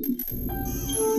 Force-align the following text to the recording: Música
Música 0.00 1.09